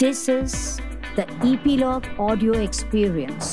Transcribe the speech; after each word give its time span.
This 0.00 0.28
is 0.28 0.52
the 1.16 1.24
Epilogue 1.42 2.04
Audio 2.24 2.52
Experience. 2.64 3.48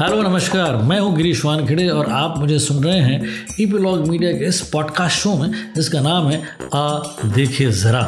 Hello 0.00 0.22
नमस्कार। 0.22 0.76
मैं 0.82 0.98
हूँ 1.00 1.14
गिरीश 1.16 1.44
वानखेड़े 1.44 1.88
और 1.88 2.10
आप 2.10 2.38
मुझे 2.38 2.58
सुन 2.58 2.82
रहे 2.84 2.98
हैं 2.98 3.46
ईपीलॉग 3.60 4.08
मीडिया 4.08 4.32
के 4.32 4.46
इस 4.48 4.60
पॉडकास्ट 4.72 5.18
शो 5.18 5.34
में, 5.36 5.52
जिसका 5.74 6.00
नाम 6.00 6.28
है 6.28 6.42
आ 6.74 6.98
देखिए 7.34 7.70
ज़रा। 7.82 8.04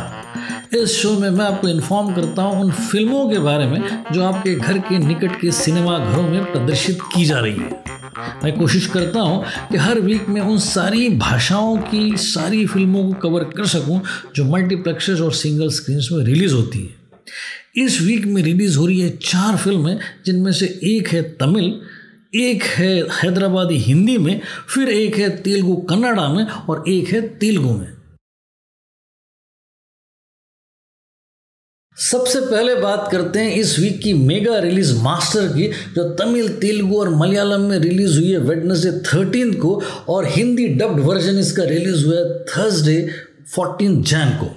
इस 0.73 0.97
शो 1.03 1.13
में 1.19 1.31
मैं 1.31 1.45
आपको 1.45 1.69
इन्फॉर्म 1.69 2.15
करता 2.15 2.43
हूँ 2.43 2.61
उन 2.61 2.71
फ़िल्मों 2.71 3.29
के 3.31 3.39
बारे 3.39 3.67
में 3.67 3.81
जो 4.13 4.25
आपके 4.25 4.55
घर 4.55 4.79
के 4.89 4.99
निकट 4.99 5.41
के 5.41 5.51
सिनेमा 5.53 5.99
घरों 5.99 6.29
में 6.29 6.53
प्रदर्शित 6.53 6.99
की 7.15 7.25
जा 7.25 7.41
रही 7.41 7.57
है। 7.57 7.94
मैं 8.19 8.53
कोशिश 8.59 8.87
करता 8.87 9.21
हूँ 9.21 9.45
कि 9.71 9.77
हर 9.77 10.01
वीक 10.01 10.29
में 10.29 10.41
उन 10.41 10.59
सारी 10.59 11.09
भाषाओं 11.09 11.77
की, 11.77 12.17
सारी 12.17 12.67
फ़िल्मों 12.67 13.05
को 13.05 13.13
कवर 13.21 13.45
कर 13.45 13.67
सकूँ 13.67 14.01
जो 14.37 14.45
मल्टीप्लेक्सेस 14.45 15.21
और 15.21 15.33
सिंगल 15.33 15.69
स्क्रीन 15.69 16.01
में 16.13 16.25
रिलीज़ 16.25 16.55
होती 16.55 16.79
है। 16.79 17.03
इस 17.85 18.01
वीक 18.03 18.27
में 18.27 18.43
रिलीज़ 18.43 18.79
हो 18.79 18.87
रही 18.87 19.01
है 19.01 19.11
चार 19.17 19.57
फ़िल्में 19.57 19.99
जिनमें 20.27 20.53
से 20.53 20.67
एक 20.85 21.09
है 21.09 21.23
तमिल, 21.23 21.81
एक 22.35 22.63
है 22.63 22.93
हैदराबादी 23.23 23.77
हिंदी 23.79 24.19
में, 24.19 24.41
फिर 24.69 24.89
एक 24.89 25.17
है 25.17 25.29
तेलुगु 25.37 25.75
कन्नड़ा 25.77 26.29
में 26.29 26.45
और 26.45 26.85
एक 26.89 27.09
है 27.09 27.21
तेलुगु 27.39 27.75
में। 27.75 27.93
सबसे 31.99 32.41
पहले 32.41 32.75
बात 32.75 33.09
करते 33.13 33.39
हैं 33.39 33.53
इस 33.53 33.79
वीक 33.79 34.03
की 34.03 34.15
मेगा 34.15 34.59
रिलीज़ 34.59 34.95
मास्टर 35.03 35.47
की, 35.47 35.67
जो 35.95 36.09
तमिल, 36.11 36.49
तेलुगु 36.49 36.97
और 36.97 37.09
मलयालम 37.09 37.61
में 37.61 37.79
रिलीज़ 37.79 38.19
हुई 38.19 38.31
है 38.31 38.39
वेडनेसडे 38.39 38.91
थर्टीन 38.91 39.53
को, 39.55 39.83
और 40.09 40.27
हिंदी 40.27 40.69
डब्ड 40.69 41.01
वर्जन 41.01 41.39
इसका 41.39 41.65
रिलीज़ 41.65 42.07
हुआ 42.07 42.17
है 42.17 42.45
थर्सडे 42.45 43.09
फोर्टीन 43.55 44.03
जैन 44.03 44.31
को। 44.31 44.57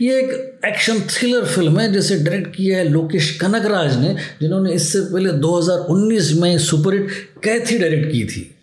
ये 0.00 0.18
एक 0.18 0.60
एक्शन 0.66 1.00
थ्रिलर 1.00 1.44
फ़िल्म 1.44 1.80
है, 1.80 1.92
जिसे 1.92 2.16
डायरेक्ट 2.16 2.56
किया 2.56 2.78
है 2.78 2.88
लोकेश 2.88 3.38
कनकराज 3.40 3.96
ने, 3.96 4.16
जिन्होंने 4.40 4.72
इससे 4.72 5.00
पहले 5.00 5.32
2019 5.32 6.32
में 6.32 6.58
सुपरहिट 6.58 7.08
कैथी 7.44 7.78
डायरेक्ट 7.78 8.12
की 8.12 8.24
थी। 8.24 8.54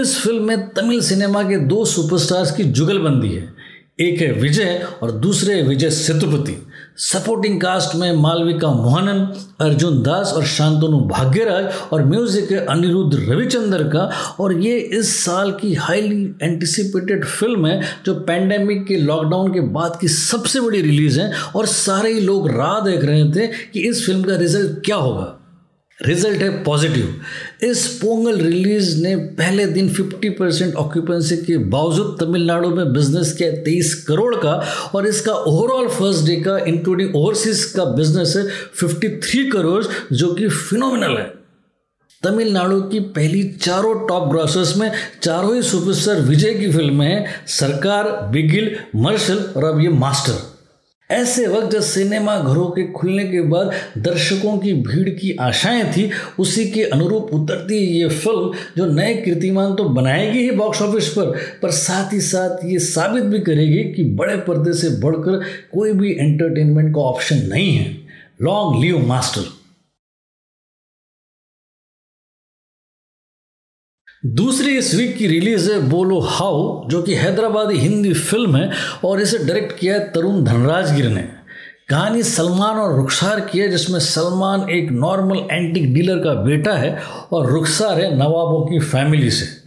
इस 0.00 0.18
फ़िल्म 0.18 0.44
में 0.44 0.68
तमिल 0.68 1.00
सिनेमा 1.00 1.42
के 1.42 1.56
दो 1.56 1.84
सुपरस्टार्स 1.84 2.50
की 2.50 2.64
जुगलबंदी 2.64 3.28
है। 3.28 3.54
एक 4.00 4.20
है 4.20 4.32
विजय 4.32 4.86
और 5.02 5.10
दूसरे 5.10 5.62
विजय 5.62 5.90
सेतुपति 5.90 6.64
सपोर्टिंग 6.98 7.60
कास्ट 7.60 7.94
में 7.94 8.12
मालविका 8.12 8.68
मोहनन, 8.68 9.18
अर्जुन 9.60 10.02
दास 10.02 10.32
और 10.36 10.44
शांतनु 10.44 10.98
भाग्यराज 11.00 11.64
और 11.92 12.04
म्यूज़िक 12.04 12.52
है 12.52 12.66
अनिरुद्ध 12.66 13.30
रविचंद्र 13.30 13.82
का। 13.82 14.10
और 14.40 14.52
ये 14.52 14.78
इस 14.78 15.24
साल 15.24 15.52
की 15.52 15.74
हाईली 15.74 16.36
एंटिसिपेटेड 16.42 17.24
फ़िल्म 17.24 17.66
है, 17.66 17.82
जो 18.04 18.14
पैंडेमिक 18.14 18.86
के 18.86 18.96
लॉकडाउन 18.96 19.52
के 19.52 19.60
बाद 19.60 19.98
की 20.00 20.08
सबसे 20.08 20.60
बड़ी 20.60 20.80
रिलीज़ 20.80 21.20
है। 21.20 21.32
और 21.56 21.66
सारे 21.66 22.12
ही 22.12 22.20
लोग 22.20 22.48
राह 22.50 22.80
देख 22.80 23.04
रहे 23.04 23.30
थे 23.32 23.46
कि 23.46 23.88
इस 23.88 24.06
फ़िल्म 24.06 24.22
का 24.22 24.36
रिज़ल्ट 24.36 24.84
क्या 24.84 24.96
होगा। 24.96 25.37
रिज़ल्ट 26.00 26.42
है 26.42 26.50
पॉजिटिव। 26.64 27.20
इस 27.62 27.86
पोंगल 28.02 28.36
रिलीज़ 28.38 29.02
ने 29.02 29.14
पहले 29.16 29.64
दिन 29.66 29.88
50 29.94 30.30
परसेंट 30.30 30.74
ऑक्यूपेंसी 30.74 31.36
के 31.36 31.56
बावजूद 31.58 32.16
तमिलनाडु 32.20 32.68
में 32.68 32.92
बिज़नेस 32.92 33.32
किया 33.32 33.50
तेईस 33.64 33.94
करोड़ 34.08 34.34
का 34.34 34.52
और 34.94 35.06
इसका 35.06 35.32
ओवरऑल 35.32 35.88
फ़र्स्ट 35.88 36.26
डे 36.26 36.36
का 36.36 36.58
इंक्लूडिंग 36.58 37.16
ओवरसीज 37.16 37.64
का 37.76 37.84
बिज़नेस 37.84 38.34
है 38.36 38.46
53 38.80 39.50
करोड़, 39.50 39.84
जो 40.12 40.32
कि 40.34 40.48
फिनोमिनल 40.48 41.16
है। 41.16 41.26
तमिलनाडु 42.22 42.80
की 42.82 43.00
पहली 43.00 43.42
चारों 43.62 43.94
टॉप 44.08 44.28
ग्रॉसर्स 44.30 44.76
में 44.76 44.90
चारों 45.22 45.54
ही 45.54 45.62
सुपरस्टार 45.62 46.20
विजय 46.20 46.54
की 46.54 46.70
फ़िल्में 46.72 47.06
हैं 47.06 47.26
सरकार, 47.46 48.10
बिगिल 48.32 48.76
मर्शल 48.96 49.38
और 49.56 49.64
अब 49.64 49.80
ये 49.80 49.88
मास्टर 49.88 50.57
ऐसे 51.10 51.46
वक्त 51.46 51.70
जब 51.72 51.80
सिनेमा 51.80 52.38
घरों 52.38 52.66
के 52.70 52.82
खुलने 52.92 53.24
के 53.24 53.40
बाद 53.40 53.70
दर्शकों 53.98 54.58
की 54.58 54.72
भीड़ 54.72 55.08
की 55.08 55.36
आशाएँ 55.40 55.84
थी, 55.92 56.10
उसी 56.38 56.70
के 56.70 56.82
अनुरूप 56.84 57.30
उतरती 57.32 57.76
ये 58.00 58.08
फ़िल्म 58.08 58.52
जो 58.76 58.86
नए 58.86 59.14
कीर्तिमान 59.14 59.74
तो 59.74 59.84
बनाएगी 59.84 60.38
ही 60.38 60.50
बॉक्स 60.50 60.82
ऑफ़िस 60.82 61.08
पर 61.08 61.30
पर 61.62 61.70
साथ 61.70 62.12
ही 62.12 62.20
साथ 62.20 62.64
ये 62.64 62.78
साबित 62.78 63.24
भी 63.24 63.40
करेगी 63.40 63.84
कि 63.92 64.04
बड़े 64.04 64.36
पर्दे 64.36 64.72
से 64.72 64.90
बढ़कर 65.00 65.40
कोई 65.72 65.92
भी 65.92 66.12
एंटरटेनमेंट 66.12 66.94
का 66.94 67.00
ऑप्शन 67.00 67.36
नहीं 67.36 67.76
है। 67.76 67.96
लॉन्ग 68.42 68.84
लिव 68.84 68.98
मास्टर 69.06 69.57
दूसरी 74.26 74.78
इस 74.78 74.94
वीक 74.94 75.16
की 75.16 75.26
रिलीज़ 75.26 75.72
है 75.72 75.78
बोलो 75.88 76.20
हाउ 76.20 76.88
जो 76.88 77.02
कि 77.02 77.14
हैदराबादी 77.14 77.78
हिंदी 77.78 78.12
फ़िल्म 78.12 78.56
है, 78.56 78.70
और 79.04 79.20
इसे 79.20 79.38
डायरेक्ट 79.38 79.78
किया 79.78 79.94
है 79.94 80.00
तरुण 80.00 80.44
धनराजगिर 80.44 81.08
ने। 81.08 81.22
कहानी 81.88 82.22
सलमान 82.22 82.76
और 82.76 82.96
रुखसार 82.96 83.40
की 83.40 83.58
है, 83.58 83.68
जिसमें 83.68 84.00
सलमान 84.00 84.70
एक 84.70 84.90
नॉर्मल 84.90 85.38
एंटिक 85.52 85.94
डीलर 85.94 86.18
का 86.18 86.34
बेटा 86.34 86.72
है, 86.72 86.98
और 87.32 87.50
रुखसार 87.50 88.00
है 88.00 88.14
नवाबों 88.16 88.66
की 88.66 88.78
फैमिली 88.78 89.30
से। 89.30 89.57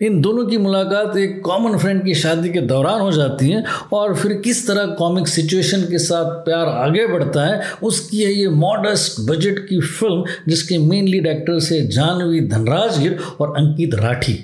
इन 0.00 0.20
दोनों 0.20 0.44
की 0.46 0.56
मुलाकात 0.58 1.16
एक 1.16 1.40
कॉमन 1.44 1.76
फ्रेंड 1.78 2.04
की 2.04 2.14
शादी 2.14 2.48
के 2.48 2.60
दौरान 2.62 3.00
हो 3.00 3.12
जाती 3.12 3.50
है 3.50 3.62
और 3.92 4.14
फिर 4.14 4.32
किस 4.44 4.66
तरह 4.66 4.86
कॉमिक 4.94 5.28
सिचुएशन 5.28 5.82
के 5.82 5.98
साथ 5.98 6.30
प्यार 6.44 6.66
आगे 6.68 7.06
बढ़ता 7.06 7.44
है, 7.46 7.60
उसकी 7.82 8.22
है 8.22 8.32
ये 8.32 8.48
मॉडस्ट 8.48 9.20
बजट 9.30 9.58
की 9.68 9.80
फ़िल्म 9.80 10.24
जिसके 10.48 10.78
मेन 10.80 11.08
लीड 11.08 11.26
एक्टर्स 11.26 11.70
है 11.72 11.86
जानवी 11.88 12.40
धनराजगिर 12.48 13.18
और 13.40 13.56
अंकित 13.56 13.94
राठी। 13.94 14.38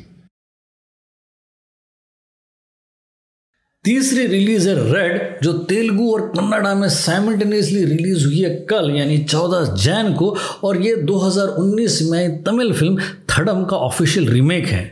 तीसरी 3.85 4.27
रिलीज़ 4.27 4.69
है 4.69 4.75
रेड 4.93 5.43
जो 5.43 5.53
तेलुगु 5.69 6.13
और 6.13 6.21
कन्नड़ा 6.29 6.75
में 6.75 6.89
साइमल्टेनियसली 6.89 7.85
रिलीज़ 7.85 8.25
हुई 8.27 8.41
है 8.41 8.51
कल, 8.71 8.91
यानी 8.91 9.17
14 9.25 9.75
जैन 9.77 10.13
को, 10.15 10.29
और 10.65 10.81
ये 10.83 10.95
2019 11.03 12.01
में 12.03 12.43
तमिल 12.43 12.73
फ़िल्म 12.73 12.97
थडम 13.33 13.65
का 13.65 13.77
ऑफिशियल 13.77 14.29
रीमेक 14.29 14.67
है। 14.67 14.85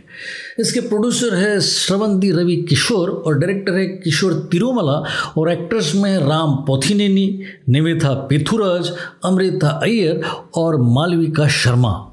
इसके 0.58 0.80
प्रोड्यूसर 0.80 1.34
है 1.34 1.60
श्रवंती 1.60 2.30
रवि 2.30 2.56
किशोर 2.68 3.10
और 3.10 3.38
डायरेक्टर 3.38 3.72
है 3.72 3.86
किशोर 3.86 4.32
तिरुमला 4.52 5.02
और 5.38 5.50
एक्ट्रेस 5.52 5.92
में 5.96 6.18
राम 6.18 6.54
पोथिनेनी 6.66 7.42
निवेथा 7.68 8.14
पेथुराज 8.28 8.92
अमृता 9.24 9.68
अय्यर 9.68 10.22
और 10.54 10.76
मालविका 10.76 11.48
शर्मा। 11.48 12.06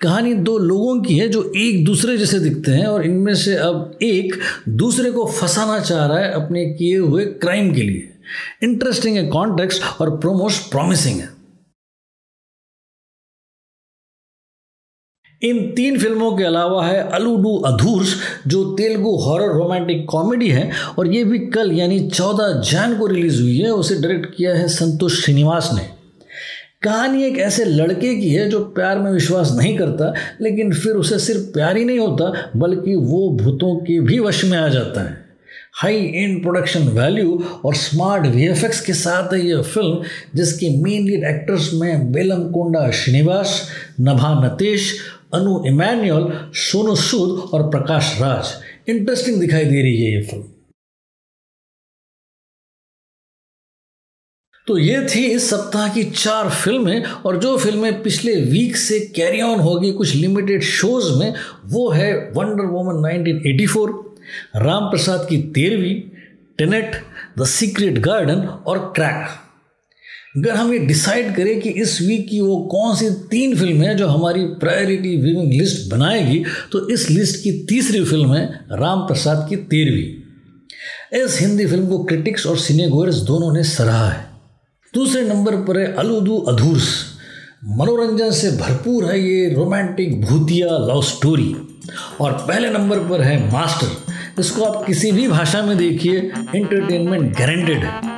कहानी 0.00 0.34
दो 0.34 0.58
लोगों 0.58 1.00
की 1.00 1.18
है 1.18 1.28
जो 1.28 1.52
एक 1.56 1.84
दूसरे 1.84 2.16
जैसे 2.18 2.38
दिखते 2.38 2.70
हैं 2.70 2.86
और 2.86 3.04
इनमें 3.06 3.34
से 3.34 3.54
अब 3.56 3.98
एक 4.02 4.34
दूसरे 4.68 5.10
को 5.10 5.26
फंसाना 5.26 5.78
चाह 5.80 6.06
रहा 6.06 6.18
है 6.18 6.32
अपने 6.32 6.64
किए 6.66 6.96
हुए 6.96 7.24
क्राइम 7.24 7.72
के 7.74 7.82
लिए। 7.82 8.08
इंटरेस्टिंग 8.62 9.16
है 9.16 9.26
कॉन्टेक्स्ट 9.26 9.82
और 10.00 10.10
प्रोमोश 10.16 10.58
प्रॉमिसिंग 10.58 11.20
है। 11.20 11.41
इन 15.44 15.72
तीन 15.76 15.98
फ़िल्मों 15.98 16.36
के 16.36 16.44
अलावा 16.44 16.86
है 16.86 17.08
अलूडू 17.10 17.56
अधूर्स 17.56 18.14
जो 18.46 18.64
तेलुगु 18.64 19.16
हॉरर 19.16 19.46
रोमांटिक 19.46 20.06
कॉमेडी 20.08 20.48
है, 20.48 20.70
और 20.98 21.14
ये 21.14 21.24
भी 21.24 21.38
कल, 21.38 21.72
यानी 21.72 22.10
14 22.10 22.48
जैन 22.48 22.98
को 22.98 23.06
रिलीज़ 23.06 23.42
हुई 23.42 23.58
है, 23.58 23.70
उसे 23.70 23.94
डायरेक्ट 23.94 24.36
किया 24.36 24.54
है 24.54 24.68
संतोष 24.68 25.24
श्रीनिवास 25.24 25.70
ने। 25.74 26.02
कहानी 26.82 27.24
एक 27.24 27.38
ऐसे 27.38 27.64
लड़के 27.64 28.14
की 28.14 28.28
है 28.28 28.50
जो 28.50 28.60
प्यार 28.60 28.98
में 28.98 29.10
विश्वास 29.12 29.54
नहीं 29.58 29.78
करता, 29.78 30.14
लेकिन 30.40 30.72
फिर 30.72 30.92
उसे 30.92 31.18
सिर्फ़ 31.18 31.40
प्यार 31.40 31.76
ही 31.76 31.84
नहीं 31.84 31.98
होता, 31.98 32.50
बल्कि 32.56 32.94
वो 32.94 33.30
भूतों 33.30 33.76
के 33.76 34.00
भी 34.00 34.18
वश 34.18 34.44
में 34.44 34.58
आ 34.58 34.68
जाता 34.68 35.00
है। 35.00 35.22
हाई 35.74 35.96
इन 35.96 36.40
प्रोडक्शन 36.40 36.80
वैल्यू 36.80 37.44
और 37.64 37.74
स्मार्ट 37.74 38.26
वी 38.26 38.46
के 38.86 38.92
साथ 38.92 39.32
है 39.32 39.46
यह 39.46 39.62
फ़िल्म 39.62 40.00
जिसके 40.34 40.70
मेन 40.82 41.06
लीड 41.06 41.24
एक्टर्स 41.24 41.74
में 41.74 42.12
बेलम 42.12 42.42
कोंडा 42.42 42.90
श्रीनिवास, 42.90 43.68
नभा 44.00 44.44
नतेश 44.44 44.98
अनु 45.34 45.64
इमैनुअल 45.66 46.50
सोनू 46.54 46.94
सूद 46.96 47.50
और 47.54 47.70
प्रकाश 47.70 48.16
राज। 48.20 48.54
इंटरेस्टिंग 48.88 49.40
दिखाई 49.40 49.64
दे 49.64 49.82
रही 49.82 50.02
है 50.02 50.12
ये 50.12 50.22
फ़िल्म 50.22 50.44
तो 54.66 54.78
ये 54.78 55.06
थी 55.06 55.24
इस 55.26 55.50
सप्ताह 55.50 55.88
की 55.94 56.02
चार 56.04 56.48
फ़िल्में 56.50 57.04
और 57.04 57.36
जो 57.38 57.56
फ़िल्में 57.58 58.02
पिछले 58.02 58.34
वीक 58.34 58.76
से 58.76 59.00
कैरी 59.16 59.40
ऑन 59.40 59.60
होगी 59.60 59.92
कुछ 59.92 60.14
लिमिटेड 60.14 60.62
शोज़ 60.62 61.18
में 61.18 61.34
वो 61.64 61.90
है 61.90 62.12
wonder 62.36 62.64
woman 62.64 63.02
1984, 63.02 63.88
Ram 64.56 64.90
Prasad 64.90 65.26
ki 65.28 65.38
Tehrvi 65.52 66.00
Tenet 66.58 67.02
the 67.38 67.44
Secret 67.44 67.98
Garden 67.98 68.40
और 68.40 68.92
क्रैक 68.96 69.28
अगर 70.34 70.50
हम 70.50 70.72
ये 70.72 70.78
डिसाइड 70.78 71.34
करें 71.36 71.60
कि 71.60 71.70
इस 71.82 72.00
वीक 72.02 72.26
की 72.28 72.40
वो 72.40 72.56
कौन 72.72 72.94
सी 72.96 73.08
तीन 73.30 73.54
फ़िल्म 73.56 73.82
है 73.82 73.94
जो 73.94 74.06
हमारी 74.08 74.44
प्रायोरिटी 74.60 75.16
व्यूइंग 75.16 75.52
लिस्ट 75.52 75.90
बनाएगी 75.90 76.42
तो 76.72 76.88
इस 76.88 77.08
लिस्ट 77.10 77.42
की 77.42 77.52
तीसरी 77.68 78.04
फ़िल्म 78.04 78.34
है 78.34 78.44
राम 78.72 79.00
प्रसाद 79.00 79.46
की 79.48 79.56
तेरहवीं। 79.72 81.20
इस 81.20 81.38
हिंदी 81.40 81.66
फ़िल्म 81.66 81.86
को 81.86 81.98
क्रिटिक्स 82.04 82.46
और 82.46 82.56
सिनेगोयर्स 82.58 83.16
दोनों 83.22 83.52
ने 83.54 83.64
सराहा 83.64 84.08
है। 84.10 84.24
दूसरे 84.94 85.22
नंबर 85.24 85.56
पर 85.66 85.78
है 85.78 85.92
अलूदू 85.94 86.38
अधूर्स। 86.48 86.88
मनोरंजन 87.78 88.30
से 88.30 88.50
भरपूर 88.56 89.04
है 89.04 89.20
ये 89.20 89.48
रोमांटिक 89.54 90.20
भूतिया 90.20 90.78
लव 90.86 91.02
स्टोरी 91.02 91.54
और 92.20 92.32
पहले 92.48 92.70
नंबर 92.70 92.98
पर 93.08 93.22
है 93.22 93.36
मास्टर 93.52 94.40
इसको 94.40 94.64
आप 94.64 94.84
किसी 94.86 95.12
भी 95.12 95.28
भाषा 95.28 95.62
में 95.62 95.76
देखिए 95.78 96.18
एंटरटेनमेंट 96.54 97.32
गारंटेड 97.38 97.84
है। 97.84 98.11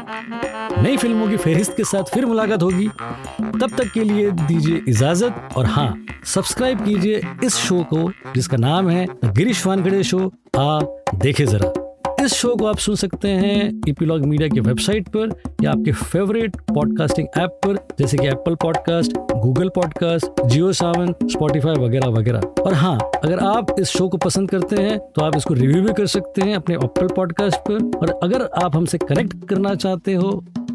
नई 0.84 0.96
फ़िल्मों 0.96 1.26
की 1.28 1.36
फेहरिस्त 1.36 1.72
के 1.76 1.84
साथ 1.84 2.10
फिर 2.14 2.24
मुलाकात 2.26 2.62
होगी। 2.62 2.88
तब 2.88 3.70
तक 3.76 3.90
के 3.92 4.02
लिए 4.04 4.30
दीजिए 4.30 4.80
इजाज़त 4.88 5.56
और 5.56 5.66
हाँ 5.66 5.94
सब्सक्राइब 6.24 6.84
कीजिए 6.84 7.20
इस 7.44 7.54
शो 7.56 7.82
को, 7.92 8.10
जिसका 8.34 8.56
नाम 8.56 8.88
है 8.88 9.06
गिरीश 9.24 9.66
वानखड़े 9.66 10.02
शो। 10.02 10.18
आ 10.56 10.80
देखे 11.14 11.46
जरा, 11.46 11.72
इस 12.24 12.32
शो 12.32 12.54
को 12.56 12.66
आप 12.66 12.78
सुन 12.78 12.94
सकते 12.94 13.28
हैं 13.28 13.80
इपीलॉग 13.88 14.24
मीडिया 14.26 14.48
की 14.48 14.60
वेबसाइट 14.60 15.08
पर 15.16 15.32
या 15.62 15.70
आपके 15.70 15.92
फेवरेट 15.92 16.56
पॉडकास्टिंग 16.68 17.28
ऐप 17.38 17.58
पर, 17.64 17.76
जैसे 17.98 18.16
कि 18.16 18.26
Apple 18.28 18.54
podcast 18.62 19.16
Google 19.34 19.68
podcast 19.74 20.42
Jio 20.46 20.72
Saavn 20.72 21.14
Spotify 21.24 21.74
वगैरह 21.76 22.08
वगैरह। 22.10 22.62
और 22.62 22.74
हाँ 22.74 22.98
अगर 23.14 23.38
आप 23.46 23.74
इस 23.80 23.88
शो 23.88 24.08
को 24.08 24.16
पसंद 24.18 24.50
करते 24.50 24.82
हैं 24.82 24.98
तो 24.98 25.22
आप 25.22 25.36
इसको 25.36 25.54
रिव्यू 25.54 25.82
भी 25.82 25.92
कर 25.92 26.06
सकते 26.08 26.42
हैं 26.42 26.56
अपने 26.56 26.74
एप्पल 26.76 27.08
पॉडकास्ट 27.16 27.70
पर। 27.70 27.98
और 27.98 28.18
अगर 28.22 28.48
आप 28.64 28.76
हमसे 28.76 28.98
कनेक्ट 28.98 29.48
करना 29.48 29.74
चाहते 29.76 30.14
हो 30.14 30.44